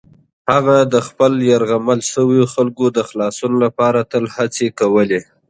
هغه 0.51 0.77
د 0.93 0.95
خپلو 1.07 1.37
یرغمل 1.51 1.99
شویو 2.11 2.45
خلکو 2.53 2.85
د 2.97 2.99
خلاصون 3.09 3.51
لپاره 3.63 3.99
تل 4.11 4.23
هڅې 4.35 4.67
کولې. 4.79 5.21